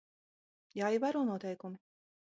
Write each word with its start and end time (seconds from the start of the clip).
Jāievēro 0.81 1.23
noteikumi. 1.31 1.83